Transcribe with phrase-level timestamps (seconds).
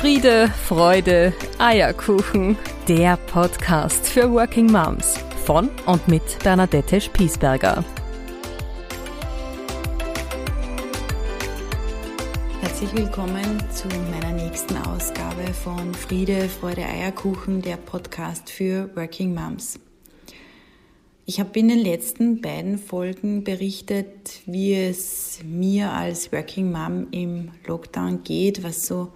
[0.00, 2.56] Friede, Freude, Eierkuchen.
[2.88, 7.84] Der Podcast für Working Moms von und mit Bernadette Spiesberger.
[12.62, 19.78] Herzlich willkommen zu meiner nächsten Ausgabe von Friede, Freude, Eierkuchen, der Podcast für Working Moms.
[21.26, 27.50] Ich habe in den letzten beiden Folgen berichtet, wie es mir als Working Mom im
[27.66, 29.12] Lockdown geht, was so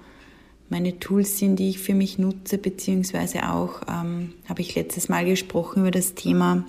[0.69, 5.25] meine Tools sind, die ich für mich nutze, beziehungsweise auch ähm, habe ich letztes Mal
[5.25, 6.65] gesprochen über das Thema,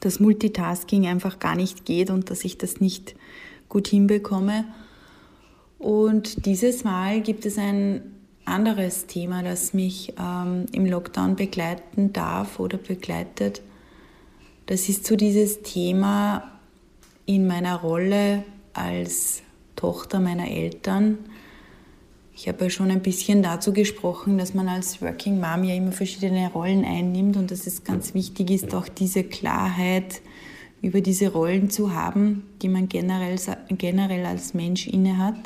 [0.00, 3.16] dass Multitasking einfach gar nicht geht und dass ich das nicht
[3.68, 4.64] gut hinbekomme.
[5.78, 8.02] Und dieses Mal gibt es ein
[8.44, 13.62] anderes Thema, das mich ähm, im Lockdown begleiten darf oder begleitet.
[14.66, 16.50] Das ist so dieses Thema
[17.26, 19.42] in meiner Rolle als
[19.74, 21.18] Tochter meiner Eltern,
[22.36, 25.92] ich habe ja schon ein bisschen dazu gesprochen, dass man als Working Mom ja immer
[25.92, 30.20] verschiedene Rollen einnimmt und dass es ganz wichtig ist, auch diese Klarheit
[30.82, 33.38] über diese Rollen zu haben, die man generell,
[33.70, 35.36] generell als Mensch innehat.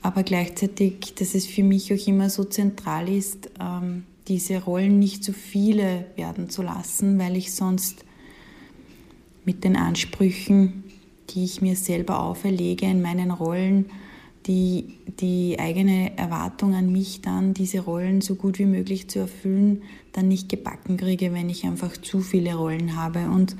[0.00, 5.24] Aber gleichzeitig, dass es für mich auch immer so zentral ist, ähm, diese Rollen nicht
[5.24, 8.04] zu viele werden zu lassen, weil ich sonst
[9.44, 10.84] mit den Ansprüchen,
[11.30, 13.90] die ich mir selber auferlege in meinen Rollen,
[14.50, 19.82] die, die eigene Erwartung an mich dann, diese Rollen so gut wie möglich zu erfüllen,
[20.12, 23.30] dann nicht gebacken kriege, wenn ich einfach zu viele Rollen habe.
[23.30, 23.54] Und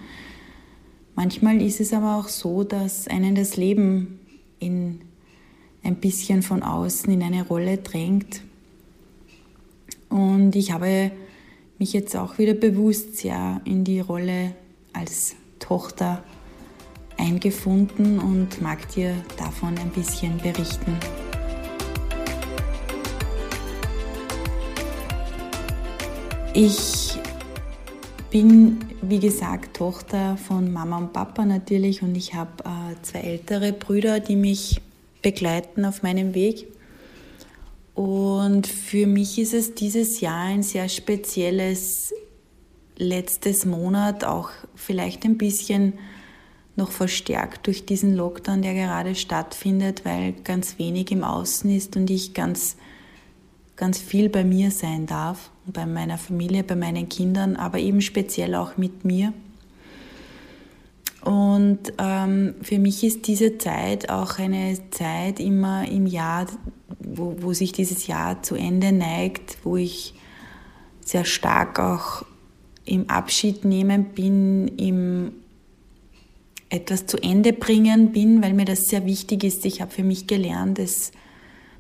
[1.15, 4.19] manchmal ist es aber auch so, dass einen das Leben
[4.59, 5.01] in
[5.85, 8.43] ein bisschen von außen in eine Rolle drängt.
[10.09, 11.13] Und ich habe
[11.79, 14.57] mich jetzt auch wieder bewusst sehr in die Rolle
[14.93, 16.25] als Tochter
[17.21, 20.97] eingefunden und mag dir davon ein bisschen berichten.
[26.55, 27.19] Ich
[28.31, 33.73] bin, wie gesagt, Tochter von Mama und Papa natürlich und ich habe äh, zwei ältere
[33.73, 34.81] Brüder, die mich
[35.23, 36.67] begleiten auf meinem Weg.
[37.95, 42.15] Und für mich ist es dieses Jahr ein sehr spezielles
[42.97, 45.95] letztes Monat, auch vielleicht ein bisschen
[46.81, 52.11] noch verstärkt durch diesen Lockdown, der gerade stattfindet, weil ganz wenig im Außen ist und
[52.11, 52.77] ich ganz,
[53.77, 58.55] ganz viel bei mir sein darf, bei meiner Familie, bei meinen Kindern, aber eben speziell
[58.55, 59.33] auch mit mir.
[61.23, 66.47] Und ähm, für mich ist diese Zeit auch eine Zeit immer im Jahr,
[66.99, 70.15] wo, wo sich dieses Jahr zu Ende neigt, wo ich
[71.05, 72.25] sehr stark auch
[72.87, 75.33] im Abschied nehmen bin, im
[76.71, 79.65] etwas zu Ende bringen bin, weil mir das sehr wichtig ist.
[79.67, 81.11] Ich habe für mich gelernt, dass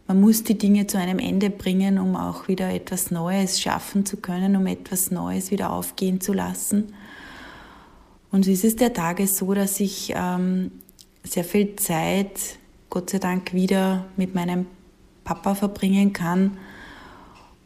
[0.08, 4.16] man muss die Dinge zu einem Ende bringen, um auch wieder etwas Neues schaffen zu
[4.16, 6.92] können, um etwas Neues wieder aufgehen zu lassen.
[8.32, 10.72] Und so ist es der Tage so, dass ich ähm,
[11.22, 12.58] sehr viel Zeit,
[12.90, 14.66] Gott sei Dank, wieder mit meinem
[15.22, 16.58] Papa verbringen kann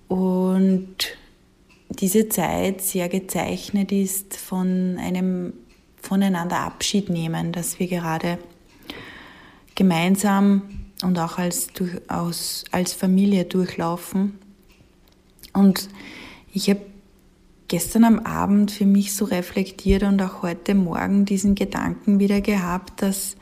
[0.09, 0.97] und
[1.89, 5.55] diese Zeit sehr gezeichnet ist von einem
[6.05, 8.39] voneinander Abschied nehmen, dass wir gerade
[9.75, 10.63] gemeinsam
[11.03, 14.39] und auch als, durchaus als Familie durchlaufen.
[15.53, 15.89] Und
[16.53, 16.81] ich habe
[17.69, 23.03] gestern am Abend für mich so reflektiert und auch heute Morgen diesen Gedanken wieder gehabt,
[23.03, 23.37] dass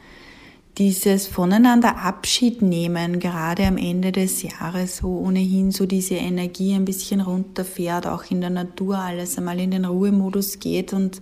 [0.79, 6.87] dieses voneinander Abschied nehmen, gerade am Ende des Jahres, wo ohnehin so diese Energie ein
[6.87, 11.21] bisschen runterfährt, auch in der Natur alles einmal in den Ruhemodus geht und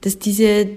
[0.00, 0.68] dass diese,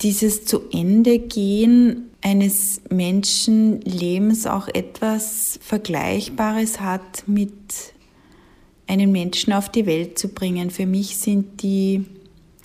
[0.00, 7.52] dieses zu Ende gehen eines Menschenlebens auch etwas Vergleichbares hat mit
[8.86, 10.70] einen Menschen auf die Welt zu bringen.
[10.70, 12.04] Für mich sind die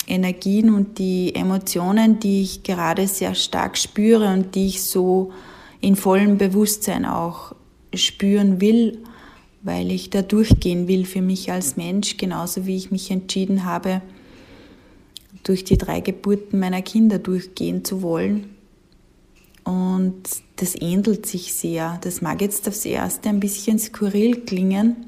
[0.08, 5.32] Energien und die Emotionen, die ich gerade sehr stark spüre und die ich so
[5.82, 7.56] in vollem Bewusstsein auch
[7.94, 9.00] spüren will,
[9.62, 14.02] weil ich da durchgehen will für mich als Mensch, genauso wie ich mich entschieden habe,
[15.44, 18.56] durch die drei Geburten meiner Kinder durchgehen zu wollen.
[19.64, 20.24] Und
[20.58, 22.00] das ähnelt sich sehr.
[22.02, 25.06] Das mag jetzt aufs Erste ein bisschen skurril klingen,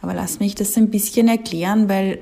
[0.00, 2.18] aber lass mich das ein bisschen erklären, weil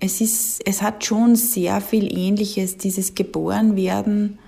[0.00, 4.38] es, ist, es hat schon sehr viel Ähnliches, dieses Geborenwerden,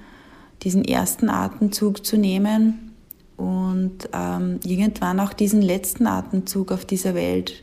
[0.63, 2.93] diesen ersten Atemzug zu nehmen
[3.37, 7.63] und ähm, irgendwann auch diesen letzten Atemzug auf dieser Welt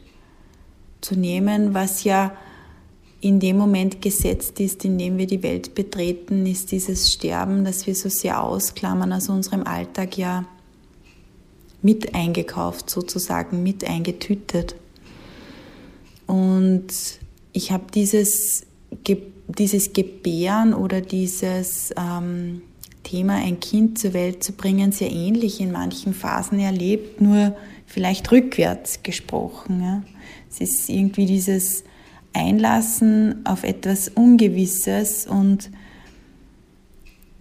[1.02, 2.32] zu nehmen, was ja
[3.24, 7.88] in dem Moment gesetzt ist, in dem wir die Welt betreten, ist dieses Sterben, das
[7.88, 10.46] wir so sehr ausklammern aus unserem Alltag, ja
[11.82, 14.76] mit eingekauft, sozusagen mit eingetütet.
[16.28, 16.88] Und
[17.54, 18.66] ich habe dieses,
[19.48, 22.62] dieses Gebären oder dieses ähm,
[23.04, 27.56] Thema, ein Kind zur Welt zu bringen, sehr ähnlich in manchen Phasen erlebt, nur
[27.86, 29.82] vielleicht rückwärts gesprochen.
[29.82, 30.04] Ja.
[30.50, 31.84] Es ist irgendwie dieses
[32.34, 35.70] Einlassen auf etwas Ungewisses und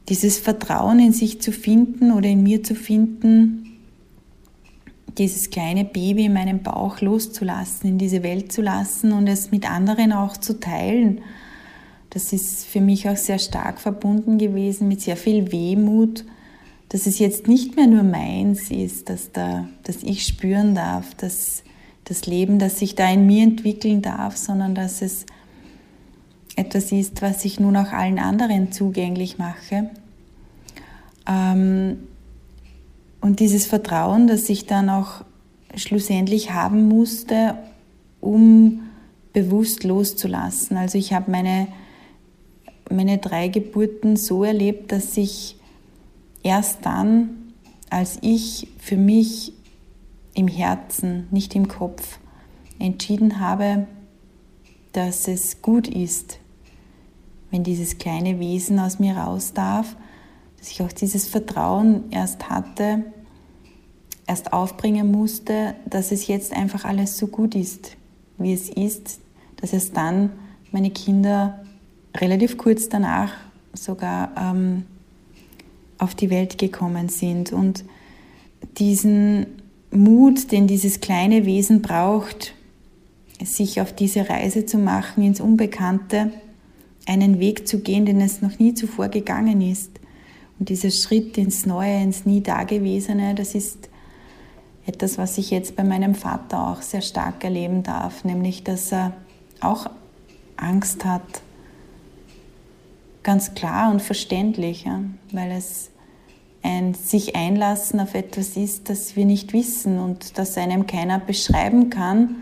[0.09, 3.79] dieses Vertrauen in sich zu finden oder in mir zu finden,
[5.19, 9.71] dieses kleine Baby in meinem Bauch loszulassen, in diese Welt zu lassen und es mit
[9.71, 11.21] anderen auch zu teilen.
[12.11, 16.25] Das ist für mich auch sehr stark verbunden gewesen mit sehr viel Wehmut,
[16.89, 21.62] dass es jetzt nicht mehr nur meins ist, dass, da, dass ich spüren darf, dass
[22.12, 25.25] das Leben, das sich da in mir entwickeln darf, sondern dass es
[26.56, 29.88] etwas ist, was ich nun auch allen anderen zugänglich mache.
[31.26, 32.00] Ähm,
[33.23, 35.25] und dieses Vertrauen, das ich dann auch
[35.75, 37.56] schlussendlich haben musste,
[38.20, 38.81] um
[39.32, 40.76] bewusst loszulassen.
[40.76, 41.69] Also ich habe meine,
[42.91, 45.56] meine drei Geburten so erlebt, dass ich
[46.43, 47.31] erst dann,
[47.88, 49.55] als ich für mich
[50.34, 52.19] im Herzen, nicht im Kopf,
[52.79, 53.87] entschieden habe,
[54.93, 56.38] dass es gut ist,
[57.50, 59.96] wenn dieses kleine Wesen aus mir raus darf,
[60.58, 63.05] dass ich auch dieses Vertrauen erst hatte,
[64.26, 67.96] erst aufbringen musste, dass es jetzt einfach alles so gut ist,
[68.38, 69.20] wie es ist,
[69.56, 70.31] dass es dann
[70.70, 71.64] meine Kinder
[72.17, 73.32] relativ kurz danach
[73.75, 74.84] sogar ähm,
[75.99, 77.52] auf die Welt gekommen sind.
[77.52, 77.84] Und
[78.79, 79.62] diesen
[79.93, 82.55] Mut, den dieses kleine Wesen braucht,
[83.44, 86.33] sich auf diese Reise zu machen ins Unbekannte,
[87.06, 89.91] einen Weg zu gehen, den es noch nie zuvor gegangen ist,
[90.59, 93.89] und dieser Schritt ins Neue, ins Nie Dagewesene, das ist
[94.87, 99.12] etwas, was ich jetzt bei meinem Vater auch sehr stark erleben darf, nämlich dass er
[99.61, 99.91] auch
[100.56, 101.43] Angst hat,
[103.23, 105.00] ganz klar und verständlich, ja,
[105.33, 105.91] weil es
[106.62, 111.91] ein sich einlassen auf etwas ist, das wir nicht wissen und das einem keiner beschreiben
[111.91, 112.37] kann,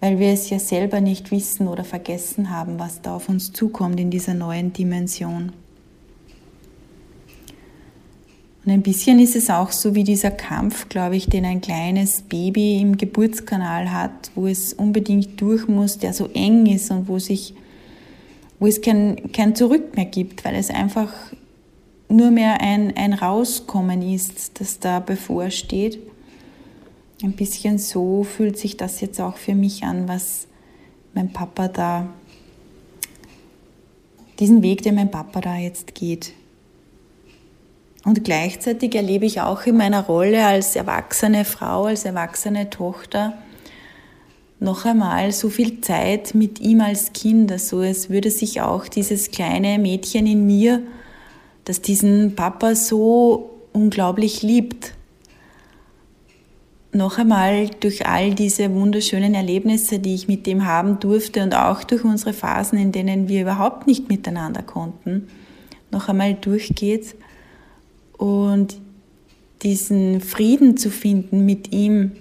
[0.00, 3.98] weil wir es ja selber nicht wissen oder vergessen haben, was da auf uns zukommt
[3.98, 5.52] in dieser neuen Dimension.
[8.64, 12.22] Und ein bisschen ist es auch so wie dieser Kampf, glaube ich, den ein kleines
[12.22, 17.18] Baby im Geburtskanal hat, wo es unbedingt durch muss, der so eng ist und wo
[17.18, 17.54] sich,
[18.60, 21.12] wo es kein, kein Zurück mehr gibt, weil es einfach
[22.12, 25.98] nur mehr ein, ein Rauskommen ist, das da bevorsteht.
[27.22, 30.46] Ein bisschen so fühlt sich das jetzt auch für mich an, was
[31.14, 32.08] mein Papa da,
[34.38, 36.32] diesen Weg, den mein Papa da jetzt geht.
[38.04, 43.34] Und gleichzeitig erlebe ich auch in meiner Rolle als erwachsene Frau, als erwachsene Tochter
[44.58, 47.50] noch einmal so viel Zeit mit ihm als Kind.
[47.50, 50.82] Also es würde sich auch dieses kleine Mädchen in mir,
[51.64, 54.94] das diesen Papa so unglaublich liebt,
[56.94, 61.84] noch einmal durch all diese wunderschönen Erlebnisse, die ich mit dem haben durfte und auch
[61.84, 65.28] durch unsere Phasen, in denen wir überhaupt nicht miteinander konnten,
[65.90, 67.14] noch einmal durchgeht
[68.18, 68.76] und
[69.62, 72.12] diesen Frieden zu finden mit ihm,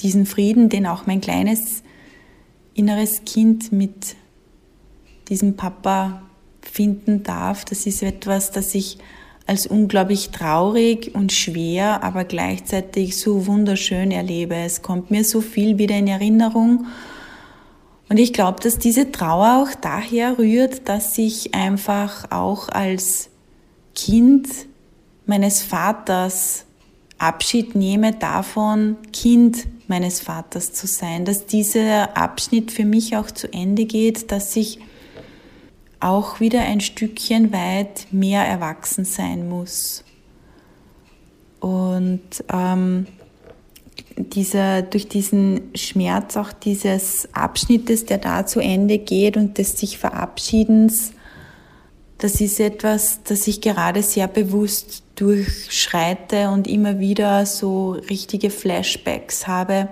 [0.00, 1.82] diesen Frieden, den auch mein kleines
[2.74, 4.16] inneres Kind mit
[5.28, 6.22] diesem Papa
[6.70, 8.98] finden darf, das ist etwas, das ich
[9.46, 14.54] als unglaublich traurig und schwer, aber gleichzeitig so wunderschön erlebe.
[14.54, 16.86] Es kommt mir so viel wieder in Erinnerung.
[18.10, 23.30] Und ich glaube, dass diese Trauer auch daher rührt, dass ich einfach auch als
[23.94, 24.48] Kind
[25.24, 26.66] meines Vaters
[27.18, 33.52] Abschied nehme davon, Kind meines Vaters zu sein, dass dieser Abschnitt für mich auch zu
[33.52, 34.78] Ende geht, dass ich
[36.00, 40.04] auch wieder ein Stückchen weit mehr erwachsen sein muss.
[41.60, 43.06] Und ähm,
[44.16, 49.98] dieser, durch diesen Schmerz auch dieses Abschnittes, der da zu Ende geht und des sich
[49.98, 51.12] Verabschiedens,
[52.18, 59.46] das ist etwas, das ich gerade sehr bewusst durchschreite und immer wieder so richtige Flashbacks
[59.46, 59.88] habe,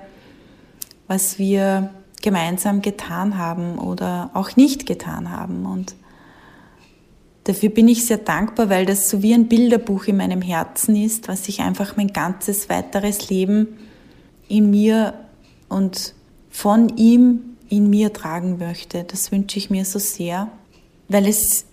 [1.06, 1.90] was wir
[2.26, 5.64] gemeinsam getan haben oder auch nicht getan haben.
[5.64, 5.94] Und
[7.44, 11.28] dafür bin ich sehr dankbar, weil das so wie ein Bilderbuch in meinem Herzen ist,
[11.28, 13.78] was ich einfach mein ganzes weiteres Leben
[14.48, 15.14] in mir
[15.68, 16.14] und
[16.50, 19.04] von ihm in mir tragen möchte.
[19.04, 20.48] Das wünsche ich mir so sehr,
[21.08, 21.66] weil es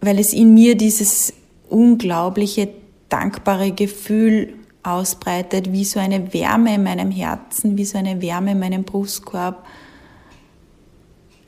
[0.00, 1.34] weil es in mir dieses
[1.68, 2.68] unglaubliche,
[3.10, 8.60] dankbare Gefühl ausbreitet, wie so eine Wärme in meinem Herzen, wie so eine Wärme in
[8.60, 9.64] meinem Brustkorb.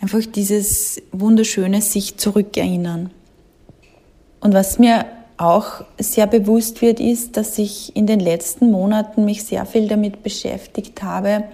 [0.01, 3.11] Einfach dieses wunderschöne sich zurückerinnern.
[4.41, 5.07] Und was mir
[5.39, 10.23] auch sehr bewusst wird, ist, dass ich in den letzten Monaten mich sehr viel damit
[10.23, 11.45] beschäftigt habe,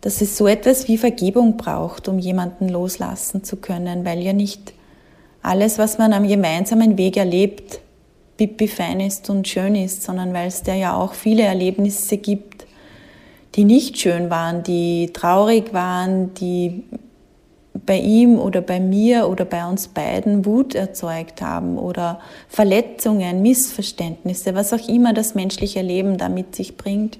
[0.00, 4.74] dass es so etwas wie Vergebung braucht, um jemanden loslassen zu können, weil ja nicht
[5.42, 7.80] alles, was man am gemeinsamen Weg erlebt,
[8.36, 12.66] pipi fein ist und schön ist, sondern weil es da ja auch viele Erlebnisse gibt,
[13.54, 16.84] die nicht schön waren, die traurig waren, die
[17.86, 24.54] bei ihm oder bei mir oder bei uns beiden Wut erzeugt haben oder Verletzungen, Missverständnisse,
[24.54, 27.18] was auch immer das menschliche Leben da mit sich bringt.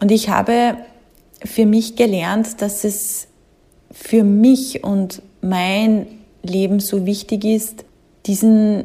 [0.00, 0.76] Und ich habe
[1.44, 3.28] für mich gelernt, dass es
[3.90, 6.06] für mich und mein
[6.42, 7.84] Leben so wichtig ist,
[8.26, 8.84] diesen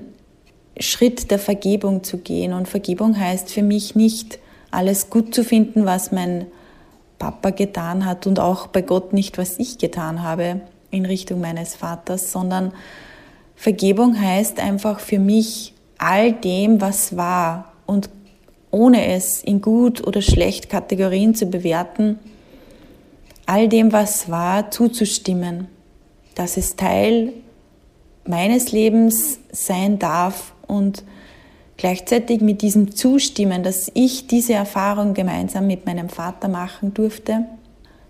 [0.79, 2.53] Schritt der Vergebung zu gehen.
[2.53, 4.39] Und Vergebung heißt für mich nicht,
[4.71, 6.47] alles gut zu finden, was mein
[7.19, 11.75] Papa getan hat und auch bei Gott nicht, was ich getan habe in Richtung meines
[11.75, 12.73] Vaters, sondern
[13.55, 18.09] Vergebung heißt einfach für mich all dem, was war und
[18.71, 22.19] ohne es in gut oder schlecht Kategorien zu bewerten,
[23.45, 25.67] all dem, was war, zuzustimmen,
[26.35, 27.33] dass es Teil
[28.25, 31.03] meines Lebens sein darf und
[31.77, 37.45] gleichzeitig mit diesem Zustimmen, dass ich diese Erfahrung gemeinsam mit meinem Vater machen durfte,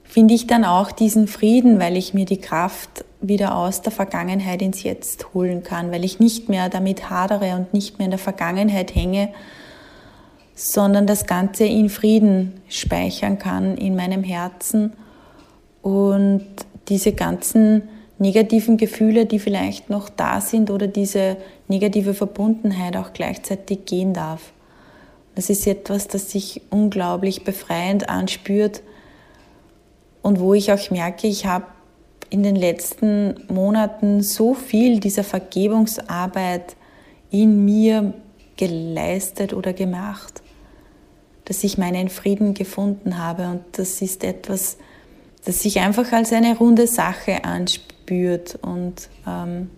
[0.03, 4.62] finde ich dann auch diesen Frieden, weil ich mir die Kraft wieder aus der Vergangenheit
[4.62, 8.19] ins Jetzt holen kann, weil ich nicht mehr damit hadere und nicht mehr in der
[8.19, 9.29] Vergangenheit hänge,
[10.55, 14.93] sondern das Ganze in Frieden speichern kann in meinem Herzen.
[15.81, 16.45] Und
[16.89, 17.83] diese ganzen
[18.19, 21.38] negativen Gefühle, die vielleicht noch da sind oder diese
[21.74, 24.53] negative Verbundenheit auch gleichzeitig gehen darf.
[25.36, 28.84] Das ist etwas, das sich unglaublich befreiend anspürt
[30.22, 31.65] und wo ich auch merke, ich habe
[32.30, 36.75] in den letzten Monaten so viel dieser Vergebungsarbeit
[37.32, 38.13] in mir
[38.58, 40.44] geleistet oder gemacht
[41.46, 43.48] dass ich meinen Frieden gefunden habe.
[43.48, 44.77] Und das ist etwas,
[45.46, 49.70] das sich einfach als eine runde Sache anspürt und ähm,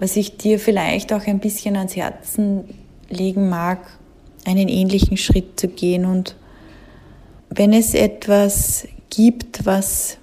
[0.00, 2.64] was ich dir vielleicht auch ein bisschen ans Herzen
[3.10, 3.98] legen mag,
[4.46, 6.06] einen ähnlichen Schritt zu gehen.
[6.06, 6.36] Und
[7.50, 10.16] wenn es etwas gibt, was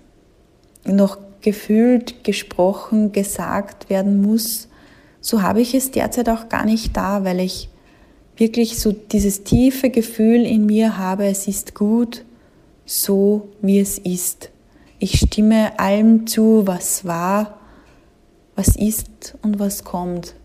[0.83, 4.67] noch gefühlt, gesprochen, gesagt werden muss,
[5.21, 7.69] so habe ich es derzeit auch gar nicht da, weil ich
[8.35, 12.23] wirklich so dieses tiefe Gefühl in mir habe, es ist gut,
[12.85, 14.49] so wie es ist.
[14.99, 17.59] Ich stimme allem zu, was war,
[18.57, 20.35] was ist und was kommt.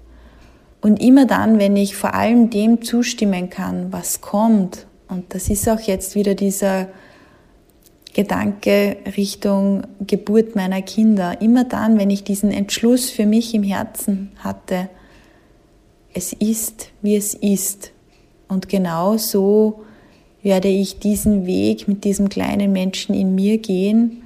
[0.80, 5.68] Und immer dann, wenn ich vor allem dem zustimmen kann, was kommt, und das ist
[5.68, 6.88] auch jetzt wieder dieser
[8.12, 14.32] Gedanke Richtung Geburt meiner Kinder, immer dann, wenn ich diesen Entschluss für mich im Herzen
[14.38, 14.88] hatte,
[16.12, 17.92] es ist, wie es ist.
[18.48, 19.84] Und genau so
[20.42, 24.21] werde ich diesen Weg mit diesem kleinen Menschen in mir gehen.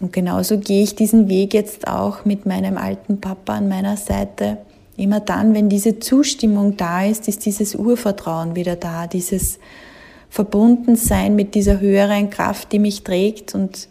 [0.00, 4.58] Und genauso gehe ich diesen Weg jetzt auch mit meinem alten Papa an meiner Seite.
[4.96, 9.58] Immer dann, wenn diese Zustimmung da ist, ist dieses Urvertrauen wieder da, dieses
[10.28, 13.88] Verbundensein mit dieser höheren Kraft, die mich trägt und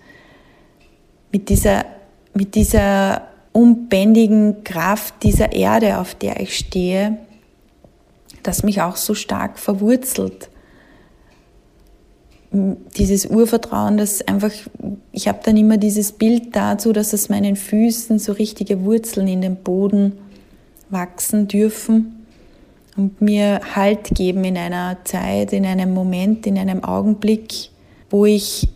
[1.31, 1.85] mit dieser,
[2.33, 7.17] mit dieser unbändigen Kraft dieser Erde, auf der ich stehe,
[8.43, 10.49] das mich auch so stark verwurzelt.
[12.97, 14.51] Dieses Urvertrauen, das einfach,
[15.11, 19.41] ich habe dann immer dieses Bild dazu, dass es meinen Füßen so richtige Wurzeln in
[19.41, 20.13] den Boden
[20.89, 22.25] wachsen dürfen
[22.95, 27.71] und mir Halt geben in einer Zeit, in einem Moment, in einem Augenblick,
[28.09, 28.69] wo ich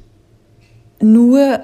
[1.02, 1.62] nur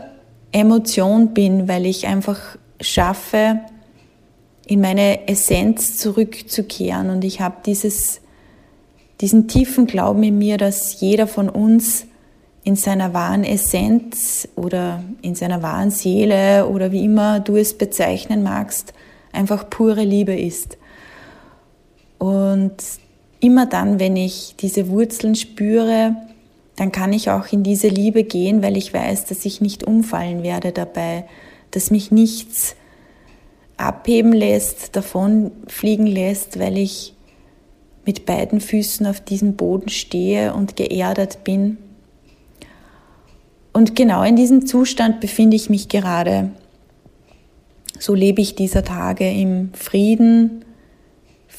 [0.53, 3.59] Emotion bin, weil ich einfach schaffe,
[4.65, 7.09] in meine Essenz zurückzukehren.
[7.09, 8.21] Und ich habe dieses,
[9.21, 12.05] diesen tiefen Glauben in mir, dass jeder von uns
[12.63, 18.43] in seiner wahren Essenz oder in seiner wahren Seele oder wie immer du es bezeichnen
[18.43, 18.93] magst,
[19.31, 20.77] einfach pure Liebe ist.
[22.17, 22.75] Und
[23.39, 26.15] immer dann, wenn ich diese Wurzeln spüre,
[26.75, 30.43] dann kann ich auch in diese Liebe gehen, weil ich weiß, dass ich nicht umfallen
[30.43, 31.25] werde dabei,
[31.71, 32.75] dass mich nichts
[33.77, 37.14] abheben lässt, davon fliegen lässt, weil ich
[38.05, 41.77] mit beiden Füßen auf diesem Boden stehe und geerdet bin.
[43.73, 46.51] Und genau in diesem Zustand befinde ich mich gerade.
[47.99, 50.63] So lebe ich dieser Tage im Frieden,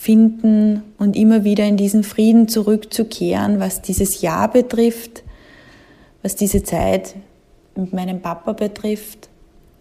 [0.07, 5.25] finden und immer wieder in diesen Frieden zurückzukehren, was dieses Jahr betrifft,
[6.23, 7.17] was diese Zeit
[7.75, 9.29] mit meinem Papa betrifft,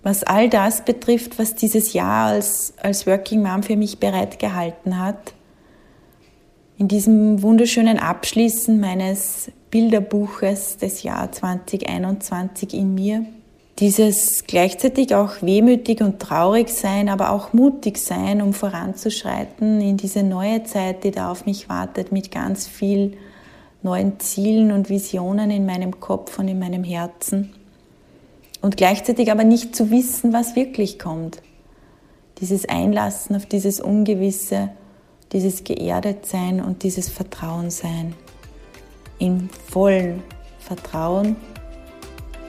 [0.02, 5.35] was all das betrifft, was dieses Jahr als, als Working Mom für mich bereitgehalten hat.
[6.78, 13.26] In diesem wunderschönen Abschließen meines Bilderbuches des Jahr 2021 in mir.
[13.80, 20.22] Dieses gleichzeitig auch wehmütig und traurig sein, aber auch mutig sein, um voranzuschreiten in diese
[20.24, 23.16] neue Zeit, die da auf mich wartet, mit ganz viel
[23.82, 27.54] neuen Zielen und Visionen in meinem Kopf und in meinem Herzen
[28.62, 31.42] und gleichzeitig aber nicht zu wissen, was wirklich kommt.
[32.42, 34.72] Dieses Einlassen auf dieses Ungewisse,
[35.32, 38.16] dieses Geerdetsein und dieses Vertrauensein.
[39.18, 40.22] Im vollen
[40.60, 41.36] Vertrauen,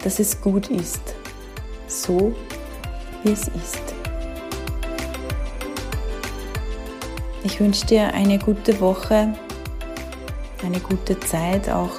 [0.02, 1.14] dass es gut ist,
[1.86, 2.34] so
[3.22, 3.94] wie es ist.
[7.44, 9.32] Ich wünsche dir eine gute Woche,
[10.64, 11.96] eine gute Zeit auch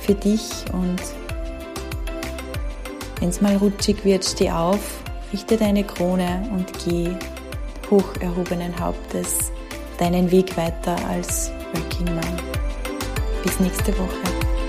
[0.00, 1.00] für dich und
[3.20, 5.00] wenn es mal rutschig wird, steh auf,
[5.32, 7.10] richte deine Krone und geh
[7.90, 9.52] hoch erhobenen Hauptes
[9.98, 12.36] deinen Weg weiter als Working Mom.
[13.42, 14.63] Bis nächste Woche.